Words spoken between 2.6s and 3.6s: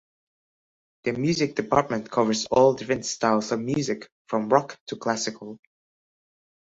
different styles of